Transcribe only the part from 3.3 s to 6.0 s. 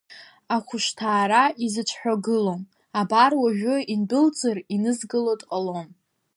уажәы индәылҵыр, инызкыло дҟалом…